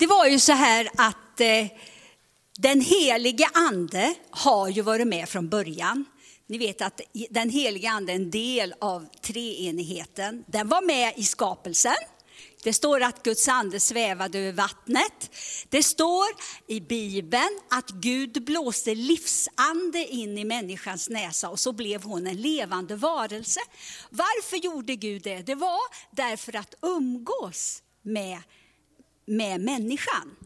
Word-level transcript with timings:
Det 0.00 0.06
var 0.06 0.26
ju 0.26 0.38
så 0.38 0.52
här 0.52 0.88
att 0.96 1.40
eh, 1.40 1.66
den 2.58 2.80
helige 2.80 3.48
ande 3.54 4.14
har 4.30 4.68
ju 4.68 4.82
varit 4.82 5.06
med 5.06 5.28
från 5.28 5.48
början. 5.48 6.04
Ni 6.46 6.58
vet 6.58 6.82
att 6.82 7.00
den 7.30 7.50
helige 7.50 7.90
ande 7.90 8.12
är 8.12 8.16
en 8.16 8.30
del 8.30 8.74
av 8.80 9.06
treenigheten. 9.22 10.44
Den 10.46 10.68
var 10.68 10.82
med 10.82 11.12
i 11.16 11.24
skapelsen. 11.24 11.94
Det 12.62 12.72
står 12.72 13.02
att 13.02 13.22
Guds 13.22 13.48
ande 13.48 13.80
svävade 13.80 14.38
över 14.38 14.52
vattnet. 14.52 15.30
Det 15.68 15.82
står 15.82 16.26
i 16.66 16.80
Bibeln 16.80 17.60
att 17.70 17.90
Gud 17.90 18.44
blåste 18.44 18.94
livsande 18.94 20.06
in 20.06 20.38
i 20.38 20.44
människans 20.44 21.08
näsa 21.08 21.48
och 21.48 21.60
så 21.60 21.72
blev 21.72 22.02
hon 22.02 22.26
en 22.26 22.42
levande 22.42 22.96
varelse. 22.96 23.60
Varför 24.10 24.56
gjorde 24.56 24.96
Gud 24.96 25.22
det? 25.22 25.38
Det 25.38 25.54
var 25.54 25.80
därför 26.10 26.56
att 26.56 26.74
umgås 26.82 27.82
med, 28.02 28.38
med 29.30 29.60
människan. 29.60 30.36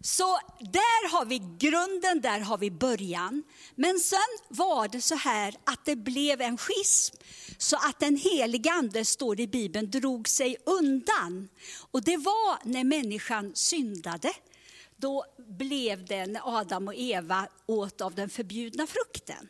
Så 0.00 0.38
där 0.60 1.10
har 1.10 1.24
vi 1.24 1.42
grunden, 1.58 2.20
där 2.20 2.40
har 2.40 2.58
vi 2.58 2.70
början. 2.70 3.42
Men 3.74 4.00
sen 4.00 4.18
var 4.48 4.88
det 4.88 5.00
så 5.00 5.14
här 5.14 5.54
att 5.64 5.84
det 5.84 5.96
blev 5.96 6.40
en 6.40 6.58
schism. 6.58 7.16
Så 7.58 7.76
att 7.76 8.00
den 8.00 8.16
helige 8.16 8.72
ande, 8.72 9.04
står 9.04 9.40
i 9.40 9.46
Bibeln, 9.46 9.90
drog 9.90 10.28
sig 10.28 10.56
undan. 10.66 11.48
Och 11.90 12.02
det 12.02 12.16
var 12.16 12.58
när 12.64 12.84
människan 12.84 13.52
syndade. 13.54 14.32
Då 14.96 15.24
blev 15.48 16.06
det 16.06 16.26
när 16.26 16.58
Adam 16.58 16.88
och 16.88 16.94
Eva 16.94 17.48
åt 17.66 18.00
av 18.00 18.14
den 18.14 18.28
förbjudna 18.30 18.86
frukten. 18.86 19.48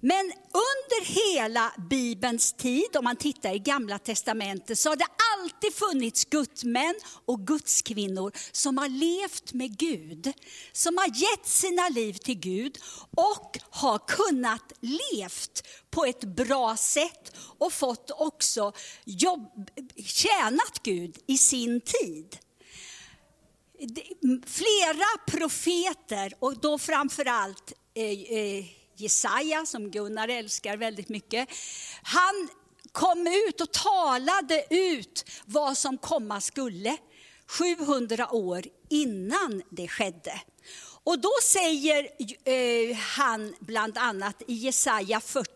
Men 0.00 0.32
under 0.52 1.04
hela 1.04 1.72
Bibelns 1.90 2.52
tid, 2.52 2.96
om 2.96 3.04
man 3.04 3.16
tittar 3.16 3.54
i 3.54 3.58
gamla 3.58 3.98
testamentet, 3.98 4.78
så 4.78 4.88
har 4.88 4.96
det 4.96 5.06
alltid 5.34 5.74
funnits 5.74 6.24
gudsmän 6.24 6.94
och 7.24 7.46
gudskvinnor 7.46 8.32
som 8.52 8.78
har 8.78 8.88
levt 8.88 9.52
med 9.52 9.78
Gud. 9.78 10.32
Som 10.72 10.98
har 10.98 11.06
gett 11.06 11.46
sina 11.46 11.88
liv 11.88 12.12
till 12.12 12.38
Gud 12.38 12.78
och 13.16 13.58
har 13.70 13.98
kunnat 13.98 14.72
levt 14.80 15.66
på 15.90 16.04
ett 16.04 16.24
bra 16.24 16.76
sätt 16.76 17.32
och 17.36 17.72
fått 17.72 18.10
också 18.10 18.72
jobb, 19.04 19.70
tjänat 19.96 20.82
Gud 20.82 21.18
i 21.26 21.38
sin 21.38 21.80
tid. 21.80 22.38
Flera 24.46 25.18
profeter, 25.26 26.32
och 26.38 26.58
då 26.58 26.78
framförallt 26.78 27.72
eh, 27.94 28.38
eh, 28.38 28.64
Jesaja, 28.96 29.66
som 29.66 29.90
Gunnar 29.90 30.28
älskar 30.28 30.76
väldigt 30.76 31.08
mycket, 31.08 31.48
han 32.02 32.48
kom 32.92 33.26
ut 33.48 33.60
och 33.60 33.72
talade 33.72 34.66
ut 34.70 35.24
vad 35.44 35.78
som 35.78 35.98
komma 35.98 36.40
skulle 36.40 36.96
700 37.46 38.28
år 38.30 38.64
innan 38.88 39.62
det 39.70 39.88
skedde. 39.88 40.40
Och 41.04 41.18
då 41.18 41.32
säger 41.42 42.08
eh, 42.44 42.96
han 42.96 43.54
bland 43.60 43.98
annat 43.98 44.42
i 44.46 44.54
Jesaja 44.54 45.20
40 45.20 45.50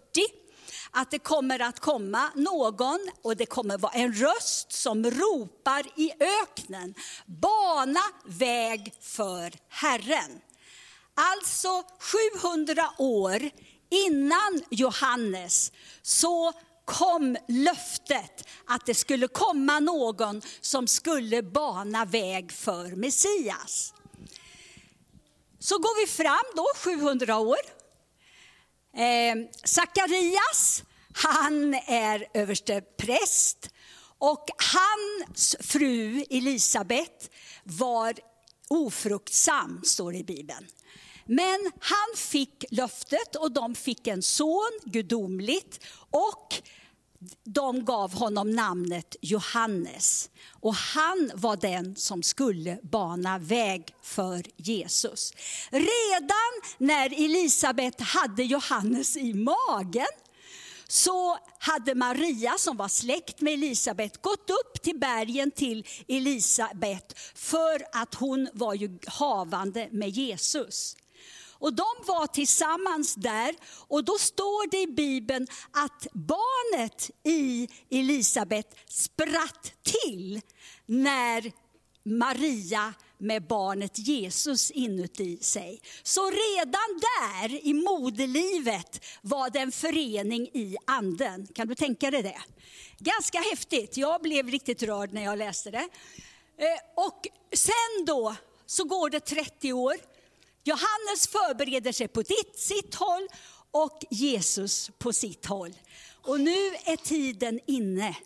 att 0.91 1.11
det 1.11 1.19
kommer 1.19 1.63
att 1.63 1.81
komma 1.81 2.31
någon 2.35 3.11
och 3.23 3.37
det 3.37 3.47
kommer 3.47 3.79
vara 3.79 3.93
en 3.93 4.13
röst 4.13 4.73
som 4.73 5.05
ropar 5.05 5.83
i 5.97 6.13
öknen, 6.43 6.95
bana 7.27 8.01
väg 8.25 8.93
för 9.01 9.53
Herren. 9.69 10.41
Alltså 11.15 11.83
700 11.99 12.91
år 12.99 13.51
innan 13.91 14.63
Johannes 14.71 15.73
så 16.03 16.53
kom 16.85 17.37
löftet 17.49 18.49
att 18.67 18.87
det 18.87 18.95
skulle 18.95 19.29
komma 19.29 19.81
någon 19.81 20.43
som 20.61 20.87
skulle 20.87 21.43
bana 21.43 22.05
väg 22.05 22.53
för 22.53 22.97
Messias. 22.97 23.95
Så 25.59 25.79
går 25.79 26.01
vi 26.01 26.13
fram 26.13 26.45
då 26.57 26.67
700 26.77 27.39
år. 27.39 27.59
Eh, 28.97 29.35
Sakarias, 29.65 30.83
han 31.13 31.75
är 31.75 32.27
överste 32.35 32.81
präst 32.81 33.71
och 34.19 34.47
hans 34.75 35.57
fru 35.61 36.25
Elisabet 36.31 37.31
var 37.65 38.15
ofruktsam, 38.71 39.81
står 39.85 40.13
det 40.13 40.19
i 40.19 40.25
Bibeln. 40.25 40.67
Men 41.27 41.73
han 41.81 42.17
fick 42.17 42.65
löftet 42.71 43.37
och 43.37 43.53
de 43.53 43.75
fick 43.75 44.07
en 44.07 44.23
son, 44.23 44.71
gudomligt, 44.85 45.85
och 46.11 46.63
de 47.45 47.85
gav 47.85 48.15
honom 48.15 48.51
namnet 48.51 49.17
Johannes. 49.21 50.31
Och 50.61 50.75
han 50.75 51.31
var 51.35 51.57
den 51.57 51.97
som 51.97 52.23
skulle 52.23 52.79
bana 52.83 53.39
väg 53.39 53.95
för 54.03 54.43
Jesus. 54.57 55.33
Redan 55.71 56.79
när 56.79 57.25
Elisabet 57.25 58.01
hade 58.01 58.43
Johannes 58.43 59.17
i 59.17 59.35
magen, 59.35 60.07
så 60.91 61.39
hade 61.59 61.95
Maria 61.95 62.55
som 62.59 62.77
var 62.77 62.89
släkt 62.89 63.41
med 63.41 63.53
Elisabet 63.53 64.23
gått 64.23 64.51
upp 64.51 64.83
till 64.83 64.99
bergen 64.99 65.51
till 65.51 65.87
Elisabet 66.09 67.19
för 67.35 67.83
att 67.93 68.15
hon 68.15 68.49
var 68.53 68.75
ju 68.75 68.99
havande 69.07 69.89
med 69.93 70.09
Jesus. 70.09 70.97
Och 71.53 71.75
de 71.75 71.85
var 72.07 72.27
tillsammans 72.27 73.15
där 73.15 73.55
och 73.89 74.05
då 74.05 74.19
står 74.19 74.71
det 74.71 74.81
i 74.81 74.87
Bibeln 74.87 75.47
att 75.71 76.07
barnet 76.13 77.11
i 77.25 77.69
Elisabet 77.91 78.77
spratt 78.89 79.73
till 79.83 80.41
när 80.87 81.53
Maria 82.05 82.95
med 83.21 83.47
barnet 83.47 83.99
Jesus 83.99 84.71
inuti 84.71 85.39
sig. 85.43 85.81
Så 86.03 86.31
redan 86.31 87.01
där 87.01 87.67
i 87.67 87.73
moderlivet 87.73 89.05
var 89.23 89.51
det 89.51 89.59
en 89.59 89.73
förening 89.73 90.47
i 90.47 90.77
anden. 90.87 91.47
Kan 91.47 91.69
du 91.69 91.75
tänka 91.75 92.11
dig 92.11 92.23
det? 92.23 92.41
Ganska 92.99 93.39
häftigt. 93.39 93.97
Jag 93.97 94.23
blev 94.23 94.49
riktigt 94.49 94.83
rörd 94.83 95.13
när 95.13 95.25
jag 95.25 95.39
läste 95.39 95.71
det. 95.71 95.89
Eh, 96.57 97.05
och 97.07 97.27
sen 97.53 98.05
då 98.07 98.37
så 98.67 98.85
går 98.85 99.11
det 99.11 99.21
30 99.21 99.73
år 99.73 99.97
Johannes 100.65 101.29
förbereder 101.29 101.93
sig 101.93 102.09
på 102.09 102.23
sitt 102.55 102.95
håll 102.95 103.29
och 103.71 104.05
Jesus 104.11 104.91
på 104.99 105.13
sitt 105.13 105.47
håll. 105.47 105.75
Och 106.13 106.41
nu 106.41 106.67
är 106.85 106.97
tiden 106.97 107.61
inne. 107.67 108.17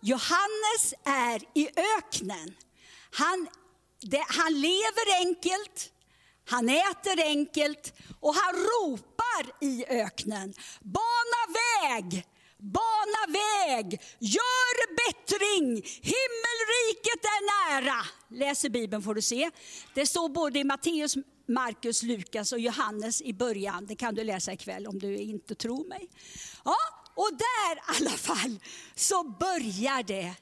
Johannes 0.00 0.94
är 1.04 1.42
i 1.54 1.68
öknen. 1.98 2.54
Han, 3.10 3.48
det, 4.00 4.24
han 4.28 4.60
lever 4.60 5.26
enkelt, 5.26 5.92
han 6.48 6.68
äter 6.68 7.22
enkelt 7.22 7.92
och 8.20 8.34
han 8.34 8.54
ropar 8.54 9.64
i 9.64 9.84
öknen. 9.88 10.54
Bana 10.80 11.42
väg 11.54 12.26
Bana 12.60 13.32
väg, 13.32 14.00
gör 14.18 14.96
bättring, 14.96 15.66
himmelriket 16.02 17.24
är 17.24 17.70
nära. 17.72 18.04
Läser 18.30 18.68
Bibeln 18.68 19.02
får 19.02 19.14
du 19.14 19.22
se. 19.22 19.50
Det 19.94 20.06
står 20.06 20.28
både 20.28 20.58
i 20.58 20.64
Matteus, 20.64 21.16
Markus, 21.48 22.02
Lukas 22.02 22.52
och 22.52 22.58
Johannes 22.58 23.22
i 23.22 23.32
början. 23.32 23.86
Det 23.86 23.96
kan 23.96 24.14
du 24.14 24.24
läsa 24.24 24.52
ikväll 24.52 24.86
om 24.86 24.98
du 24.98 25.16
inte 25.16 25.54
tror 25.54 25.88
mig. 25.88 26.08
Ja, 26.64 26.76
och 27.14 27.30
där 27.32 27.76
i 27.76 27.80
alla 27.98 28.16
fall 28.16 28.60
så 28.94 29.24
börjar 29.24 30.02
det. 30.02 30.34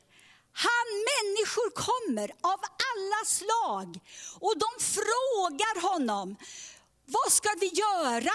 Han, 0.58 0.88
människor 1.12 1.70
kommer 1.70 2.30
av 2.40 2.60
alla 2.90 3.24
slag 3.26 4.00
och 4.40 4.54
de 4.58 4.84
frågar 4.84 5.90
honom, 5.90 6.36
vad 7.06 7.32
ska 7.32 7.48
vi 7.60 7.66
göra? 7.66 8.32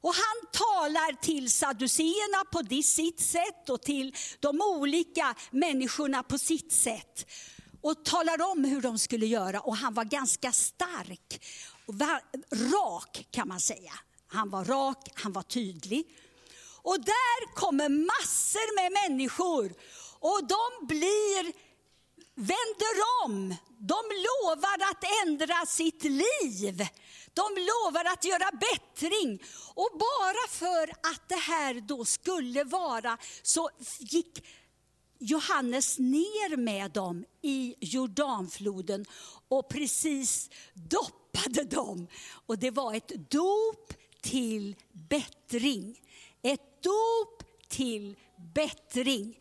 Och 0.00 0.14
han 0.14 0.50
talar 0.52 1.22
till 1.22 1.50
saduceerna 1.50 2.44
på 2.52 2.82
sitt 2.82 3.20
sätt 3.20 3.68
och 3.68 3.82
till 3.82 4.14
de 4.40 4.60
olika 4.60 5.34
människorna 5.50 6.22
på 6.22 6.38
sitt 6.38 6.72
sätt. 6.72 7.26
Och 7.80 8.04
talar 8.04 8.42
om 8.50 8.64
hur 8.64 8.80
de 8.80 8.98
skulle 8.98 9.26
göra. 9.26 9.60
Och 9.60 9.76
han 9.76 9.94
var 9.94 10.04
ganska 10.04 10.52
stark, 10.52 11.44
och 11.86 11.94
rak 12.72 13.26
kan 13.30 13.48
man 13.48 13.60
säga. 13.60 13.92
Han 14.26 14.50
var 14.50 14.64
rak, 14.64 15.08
han 15.14 15.32
var 15.32 15.42
tydlig. 15.42 16.06
Och 16.82 17.00
där 17.00 17.54
kommer 17.54 17.88
massor 17.88 18.74
med 18.76 18.92
människor 18.92 19.74
och 20.20 20.40
de 20.46 20.86
blir, 20.86 21.65
vänder 22.36 22.96
om. 23.24 23.54
De 23.78 23.96
lovar 24.26 24.90
att 24.90 25.04
ändra 25.26 25.66
sitt 25.66 26.04
liv. 26.04 26.86
De 27.34 27.42
lovar 27.56 28.04
att 28.04 28.24
göra 28.24 28.50
bättring. 28.52 29.42
Och 29.74 29.90
bara 29.98 30.48
för 30.48 30.90
att 30.90 31.28
det 31.28 31.34
här 31.34 31.74
då 31.80 32.04
skulle 32.04 32.64
vara 32.64 33.18
så 33.42 33.70
gick 33.98 34.44
Johannes 35.18 35.98
ner 35.98 36.56
med 36.56 36.90
dem 36.90 37.24
i 37.42 37.74
Jordanfloden 37.80 39.04
och 39.48 39.68
precis 39.68 40.50
doppade 40.74 41.64
dem. 41.64 42.08
Och 42.46 42.58
det 42.58 42.70
var 42.70 42.94
ett 42.94 43.30
dop 43.30 43.92
till 44.20 44.76
bättring. 44.92 46.00
Ett 46.42 46.82
dop 46.82 47.42
till 47.68 48.16
bättring. 48.54 49.38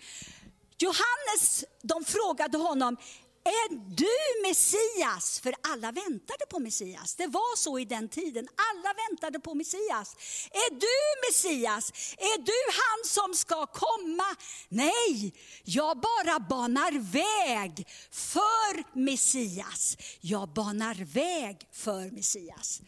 Johannes, 0.77 1.65
de 1.83 2.05
frågade 2.05 2.57
honom, 2.57 2.97
är 3.45 3.95
du 3.95 4.47
Messias? 4.47 5.39
För 5.39 5.53
alla 5.61 5.91
väntade 5.91 6.45
på 6.49 6.59
Messias. 6.59 7.15
Det 7.15 7.27
var 7.27 7.55
så 7.57 7.79
i 7.79 7.85
den 7.85 8.09
tiden. 8.09 8.47
Alla 8.55 8.93
väntade 8.93 9.39
på 9.39 9.53
Messias. 9.53 10.15
Är 10.51 10.71
du 10.71 11.27
Messias? 11.27 11.91
Är 12.17 12.37
du 12.37 12.59
han 12.81 13.05
som 13.05 13.33
ska 13.33 13.65
komma? 13.65 14.35
Nej, 14.69 15.33
jag 15.63 15.97
bara 15.97 16.39
banar 16.39 16.91
väg 17.11 17.87
för 18.11 18.99
Messias. 18.99 19.97
Jag 20.21 20.49
banar 20.49 20.95
väg 20.95 21.67
för 21.71 22.11
Messias. 22.11 22.81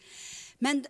Men 0.59 0.77
i 0.77 0.85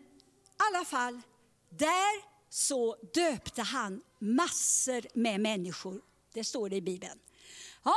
alla 0.57 0.85
fall, 0.85 1.21
där 1.69 2.37
så 2.49 2.95
döpte 3.13 3.61
han 3.61 4.01
massor 4.19 5.05
med 5.13 5.39
människor. 5.39 6.01
Det 6.37 6.43
står 6.43 6.69
det 6.69 6.75
i 6.75 6.81
Bibeln. 6.81 7.19
Ja, 7.83 7.95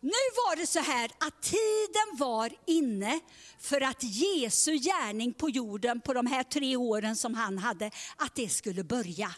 nu 0.00 0.10
var 0.36 0.56
det 0.56 0.66
så 0.66 0.78
här 0.78 1.10
att 1.18 1.42
tiden 1.42 2.16
var 2.18 2.52
inne 2.66 3.20
för 3.58 3.80
att 3.80 4.02
Jesu 4.02 4.78
gärning 4.78 5.32
på 5.34 5.50
jorden 5.50 6.00
på 6.00 6.14
de 6.14 6.26
här 6.26 6.42
tre 6.42 6.76
åren 6.76 7.16
som 7.16 7.34
han 7.34 7.58
hade, 7.58 7.90
att 8.16 8.34
det 8.34 8.48
skulle 8.48 8.84
börja. 8.84 9.34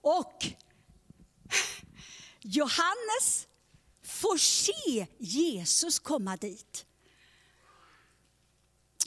Och 0.00 0.46
Johannes 2.40 3.46
får 4.04 4.36
se 4.36 5.06
Jesus 5.18 5.98
komma 5.98 6.36
dit. 6.36 6.86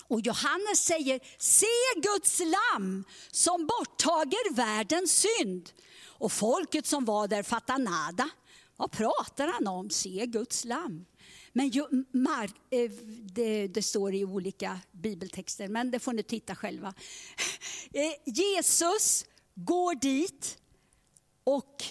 Och 0.07 0.21
Johannes 0.21 0.85
säger, 0.85 1.19
se 1.37 2.01
Guds 2.01 2.39
lamm 2.39 3.03
som 3.31 3.67
borttager 3.67 4.53
världens 4.53 5.11
synd. 5.11 5.71
Och 6.23 6.31
folket 6.31 6.85
som 6.85 7.05
var 7.05 7.27
där 7.27 7.43
fattade 7.43 7.83
nada. 7.83 8.29
Vad 8.77 8.91
pratar 8.91 9.47
han 9.47 9.67
om? 9.67 9.89
Se 9.89 10.25
Guds 10.25 10.65
lamm. 10.65 11.05
Men 11.51 11.71
eh, 12.69 12.91
det, 13.23 13.67
det, 13.67 13.83
står 13.83 14.13
i 14.13 14.25
olika 14.25 14.79
bibeltexter, 14.91 15.67
men 15.67 15.91
det 15.91 15.99
får 15.99 16.13
ni 16.13 16.23
titta 16.23 16.55
själva. 16.55 16.93
Eh, 17.95 18.33
Jesus 18.33 19.25
går 19.55 19.95
dit 19.95 20.57
och 21.43 21.83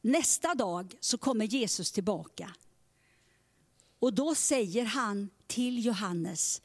nästa 0.00 0.54
dag 0.54 0.94
så 1.00 1.18
kommer 1.18 1.44
Jesus 1.44 1.92
tillbaka. 1.92 2.54
Och 3.98 4.14
då 4.14 4.34
säger 4.34 4.84
han 4.84 5.30
till 5.46 5.84
Johannes 5.84 6.62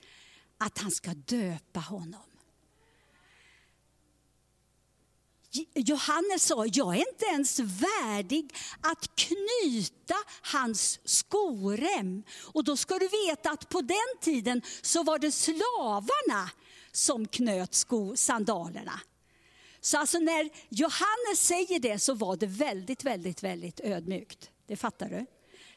att 0.58 0.78
han 0.78 0.92
ska 0.92 1.14
döpa 1.14 1.80
honom. 1.80 2.35
Johannes 5.74 6.44
sa, 6.44 6.66
jag 6.66 6.96
är 6.96 7.10
inte 7.12 7.26
ens 7.26 7.60
värdig 7.60 8.56
att 8.82 9.16
knyta 9.16 10.16
hans 10.42 11.00
skorem. 11.06 12.24
Och 12.54 12.64
då 12.64 12.78
ska 12.78 13.00
du 13.00 13.08
veta 13.28 13.52
att 13.52 13.70
på 13.70 13.82
den 13.82 14.20
tiden 14.22 14.62
så 14.82 15.04
var 15.04 15.20
det 15.20 15.32
slavarna 15.32 16.50
som 16.92 17.28
knöt 17.28 17.74
sko, 17.74 18.16
sandalerna. 18.16 19.00
Så 19.82 19.98
alltså 19.98 20.20
när 20.20 20.50
Johannes 20.70 21.40
säger 21.40 21.80
det 21.80 22.00
så 22.00 22.14
var 22.14 22.38
det 22.38 22.48
väldigt, 22.48 23.04
väldigt, 23.04 23.44
väldigt 23.44 23.80
ödmjukt. 23.80 24.50
Det 24.68 24.76
fattar 24.76 25.10
du? 25.10 25.26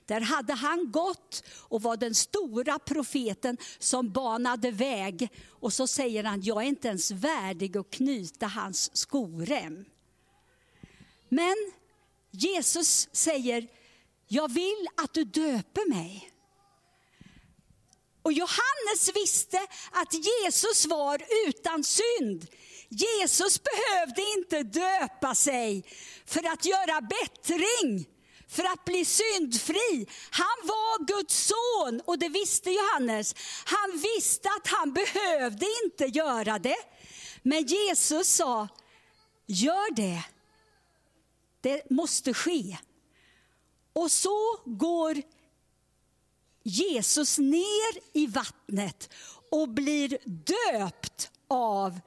Där 0.08 0.20
hade 0.20 0.54
han 0.54 0.92
gått 0.92 1.42
och 1.58 1.82
var 1.82 1.96
den 1.96 2.14
stora 2.14 2.78
profeten 2.78 3.56
som 3.78 4.12
banade 4.12 4.70
väg. 4.70 5.28
Och 5.48 5.72
så 5.72 5.86
säger 5.86 6.24
han, 6.24 6.42
jag 6.42 6.62
är 6.62 6.66
inte 6.66 6.88
ens 6.88 7.10
värdig 7.10 7.76
att 7.76 7.90
knyta 7.90 8.46
hans 8.46 8.96
skorem. 8.96 9.84
Men 11.28 11.56
Jesus 12.30 13.08
säger, 13.12 13.68
jag 14.28 14.52
vill 14.52 14.88
att 14.96 15.14
du 15.14 15.24
döper 15.24 15.88
mig. 15.88 16.32
Och 18.22 18.32
Johannes 18.32 19.10
visste 19.14 19.58
att 19.90 20.14
Jesus 20.14 20.86
var 20.86 21.22
utan 21.48 21.84
synd. 21.84 22.46
Jesus 22.88 23.60
behövde 23.62 24.22
inte 24.38 24.62
döpa 24.62 25.34
sig 25.34 25.84
för 26.26 26.52
att 26.52 26.64
göra 26.64 27.00
bättring 27.00 28.17
för 28.48 28.64
att 28.64 28.84
bli 28.84 29.04
syndfri. 29.04 30.06
Han 30.30 30.58
var 30.62 31.06
Guds 31.06 31.46
son 31.46 32.00
och 32.04 32.18
det 32.18 32.28
visste 32.28 32.70
Johannes. 32.70 33.34
Han 33.64 34.00
visste 34.02 34.48
att 34.48 34.66
han 34.66 34.92
behövde 34.92 35.66
inte 35.84 36.04
göra 36.04 36.58
det. 36.58 36.76
Men 37.42 37.66
Jesus 37.66 38.28
sa, 38.28 38.68
gör 39.46 39.94
det. 39.94 40.24
Det 41.60 41.90
måste 41.90 42.34
ske. 42.34 42.78
Och 43.92 44.10
så 44.12 44.60
går 44.64 45.22
Jesus 46.62 47.38
ner 47.38 48.00
i 48.12 48.26
vattnet 48.26 49.10
och 49.50 49.68
blir 49.68 50.18
döpt 50.24 51.30
av 51.48 52.00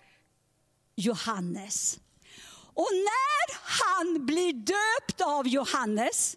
Johannes. 0.95 1.99
Och 2.73 2.89
när 2.91 3.55
han 3.63 4.25
blir 4.25 4.53
döpt 4.53 5.21
av 5.21 5.47
Johannes 5.47 6.35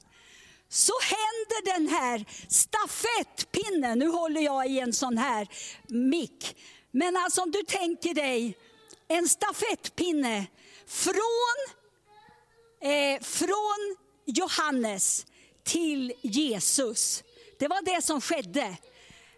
så 0.69 0.93
händer 1.03 1.75
den 1.75 1.89
här 1.89 2.25
stafettpinnen, 2.49 3.99
nu 3.99 4.09
håller 4.09 4.41
jag 4.41 4.71
i 4.71 4.81
en 4.81 4.93
sån 4.93 5.19
här 5.19 5.49
mick, 5.89 6.57
men 6.91 7.17
alltså 7.17 7.43
om 7.43 7.51
du 7.51 7.63
tänker 7.63 8.15
dig 8.15 8.57
en 9.09 9.29
stafettpinne 9.29 10.47
från, 10.87 11.57
eh, 12.81 13.23
från 13.23 13.97
Johannes 14.27 15.27
till 15.65 16.13
Jesus. 16.23 17.23
Det 17.59 17.69
var 17.69 17.83
det 17.95 18.03
som 18.03 18.21
skedde. 18.21 18.77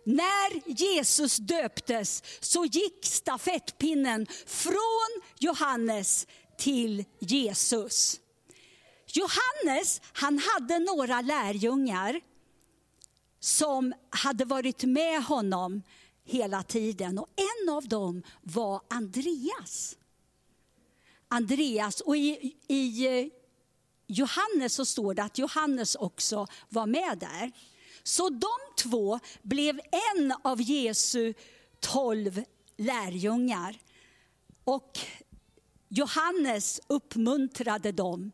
När 0.04 0.70
Jesus 0.78 1.36
döptes 1.36 2.22
så 2.40 2.64
gick 2.64 3.06
stafettpinnen 3.06 4.26
från 4.46 5.22
Johannes 5.38 6.26
till 6.58 7.04
Jesus. 7.18 8.20
Johannes 9.06 10.00
han 10.12 10.38
hade 10.38 10.78
några 10.78 11.20
lärjungar 11.20 12.20
som 13.40 13.94
hade 14.10 14.44
varit 14.44 14.84
med 14.84 15.24
honom 15.24 15.82
hela 16.24 16.62
tiden. 16.62 17.18
Och 17.18 17.28
en 17.36 17.68
av 17.68 17.88
dem 17.88 18.22
var 18.42 18.80
Andreas. 18.90 19.96
Andreas, 21.28 22.00
och 22.00 22.16
i, 22.16 22.56
i 22.68 23.30
Johannes 24.06 24.74
så 24.74 24.84
står 24.84 25.14
det 25.14 25.22
att 25.22 25.38
Johannes 25.38 25.94
också 25.94 26.46
var 26.68 26.86
med 26.86 27.18
där. 27.18 27.52
Så 28.02 28.28
de 28.28 28.82
två 28.82 29.18
blev 29.42 29.80
en 30.16 30.34
av 30.42 30.62
Jesu 30.62 31.34
tolv 31.80 32.44
lärjungar. 32.76 33.78
Och 34.64 34.98
Johannes 35.88 36.80
uppmuntrade 36.86 37.92
dem 37.92 38.32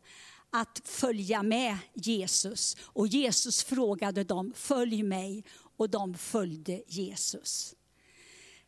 att 0.51 0.81
följa 0.85 1.43
med 1.43 1.77
Jesus. 1.93 2.77
Och 2.83 3.07
Jesus 3.07 3.63
frågade 3.63 4.23
dem, 4.23 4.53
följ 4.55 5.03
mig. 5.03 5.43
Och 5.77 5.89
de 5.89 6.17
följde 6.17 6.83
Jesus. 6.87 7.75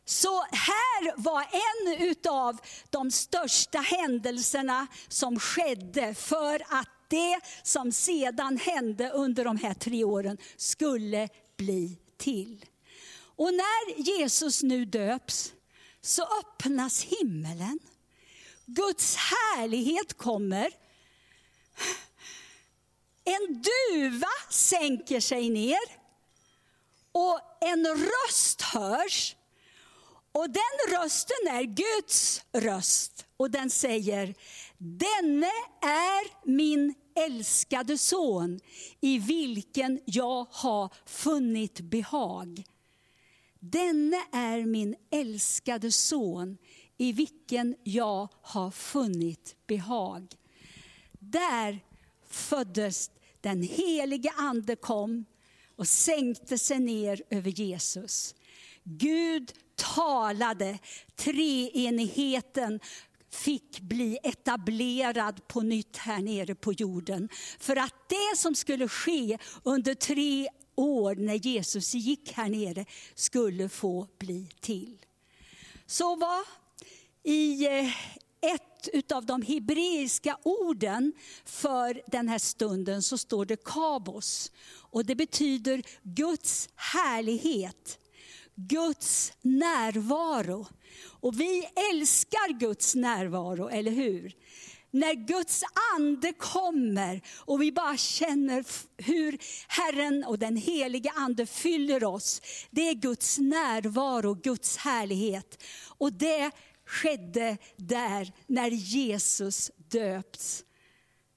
Så 0.04 0.42
här 0.42 1.22
var 1.22 1.42
en 1.42 2.14
av 2.32 2.58
de 2.90 3.10
största 3.10 3.78
händelserna 3.78 4.86
som 5.08 5.38
skedde 5.38 6.14
för 6.14 6.62
att 6.68 6.88
det 7.08 7.40
som 7.62 7.92
sedan 7.92 8.58
hände 8.58 9.10
under 9.10 9.44
de 9.44 9.56
här 9.56 9.74
tre 9.74 10.04
åren 10.04 10.38
skulle 10.56 11.28
bli 11.56 11.98
till. 12.16 12.64
Och 13.18 13.54
när 13.54 14.00
Jesus 14.02 14.62
nu 14.62 14.84
döps 14.84 15.52
så 16.00 16.22
öppnas 16.40 17.02
himmelen. 17.02 17.78
Guds 18.66 19.16
härlighet 19.16 20.16
kommer. 20.16 20.70
En 23.24 23.62
duva 23.62 24.30
sänker 24.50 25.20
sig 25.20 25.50
ner 25.50 25.78
och 27.12 27.40
en 27.60 27.86
röst 27.86 28.62
hörs. 28.62 29.36
Och 30.32 30.50
den 30.50 30.98
rösten 30.98 31.46
är 31.50 31.62
Guds 31.62 32.42
röst 32.52 33.26
och 33.36 33.50
den 33.50 33.70
säger, 33.70 34.34
denne 34.78 35.52
är 35.82 36.46
min 36.48 36.94
älskade 37.14 37.98
son 37.98 38.60
i 39.00 39.18
vilken 39.18 40.00
jag 40.04 40.46
har 40.50 40.94
funnit 41.06 41.80
behag. 41.80 42.64
Denne 43.60 44.22
är 44.32 44.66
min 44.66 44.96
älskade 45.10 45.92
son 45.92 46.58
i 46.98 47.12
vilken 47.12 47.76
jag 47.84 48.28
har 48.42 48.70
funnit 48.70 49.56
behag. 49.66 50.34
Där 51.18 51.80
föddes 52.28 53.10
den 53.40 53.62
helige 53.62 54.30
ande 54.36 54.76
kom 54.76 55.24
och 55.76 55.88
sänkte 55.88 56.58
sig 56.58 56.78
ner 56.78 57.22
över 57.30 57.50
Jesus. 57.50 58.34
Gud 58.84 59.52
talade, 59.74 60.78
treenigheten 61.16 62.80
fick 63.30 63.80
bli 63.80 64.18
etablerad 64.22 65.48
på 65.48 65.60
nytt 65.60 65.96
här 65.96 66.22
nere 66.22 66.54
på 66.54 66.72
jorden. 66.72 67.28
För 67.58 67.76
att 67.76 67.94
det 68.08 68.36
som 68.36 68.54
skulle 68.54 68.88
ske 68.88 69.38
under 69.62 69.94
tre 69.94 70.48
år 70.74 71.14
när 71.14 71.34
Jesus 71.34 71.94
gick 71.94 72.32
här 72.32 72.48
nere 72.48 72.84
skulle 73.14 73.68
få 73.68 74.08
bli 74.18 74.48
till. 74.60 74.98
Så 75.86 76.16
vad 76.16 76.44
i 77.26 77.66
eh, 77.66 77.92
ett 78.42 79.12
av 79.12 79.26
de 79.26 79.42
hebreiska 79.42 80.38
orden 80.42 81.12
för 81.44 82.02
den 82.06 82.28
här 82.28 82.38
stunden 82.38 83.02
så 83.02 83.18
står 83.18 83.44
det 83.44 83.64
kabos. 83.64 84.52
Och 84.66 85.06
det 85.06 85.14
betyder 85.14 85.82
Guds 86.02 86.68
härlighet, 86.74 87.98
Guds 88.54 89.32
närvaro. 89.42 90.66
Och 91.20 91.40
vi 91.40 91.68
älskar 91.92 92.58
Guds 92.58 92.94
närvaro, 92.94 93.68
eller 93.68 93.92
hur? 93.92 94.32
När 94.90 95.14
Guds 95.14 95.62
ande 95.96 96.32
kommer 96.32 97.20
och 97.36 97.62
vi 97.62 97.72
bara 97.72 97.96
känner 97.96 98.64
hur 98.96 99.38
Herren 99.68 100.24
och 100.24 100.38
den 100.38 100.56
helige 100.56 101.10
ande 101.16 101.46
fyller 101.46 102.04
oss. 102.04 102.42
Det 102.70 102.88
är 102.88 102.94
Guds 102.94 103.38
närvaro, 103.38 104.34
Guds 104.34 104.76
härlighet. 104.76 105.62
Och 105.98 106.12
det 106.12 106.50
skedde 106.86 107.58
där 107.76 108.32
när 108.46 108.70
Jesus 108.70 109.70
döpts, 109.76 110.64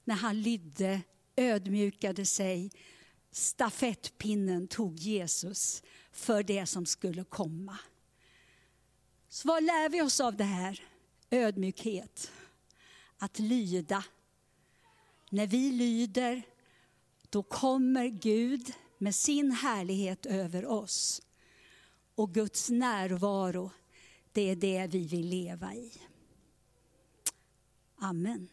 När 0.04 0.14
han 0.14 0.42
lydde, 0.42 1.00
ödmjukade 1.36 2.26
sig. 2.26 2.70
Stafettpinnen 3.30 4.68
tog 4.68 4.96
Jesus 4.96 5.82
för 6.12 6.42
det 6.42 6.66
som 6.66 6.86
skulle 6.86 7.24
komma. 7.24 7.78
Så 9.28 9.48
vad 9.48 9.64
lär 9.64 9.88
vi 9.88 10.02
oss 10.02 10.20
av 10.20 10.36
det 10.36 10.44
här? 10.44 10.82
Ödmjukhet. 11.30 12.32
Att 13.18 13.38
lyda. 13.38 14.04
När 15.30 15.46
vi 15.46 15.72
lyder, 15.72 16.42
då 17.30 17.42
kommer 17.42 18.06
Gud 18.06 18.72
med 18.98 19.14
sin 19.14 19.52
härlighet 19.52 20.26
över 20.26 20.66
oss. 20.66 21.22
Och 22.14 22.34
Guds 22.34 22.70
närvaro, 22.70 23.70
det 24.32 24.50
är 24.50 24.56
det 24.56 24.86
vi 24.86 25.06
vill 25.06 25.28
leva 25.28 25.74
i. 25.74 25.92
Amen. 27.96 28.48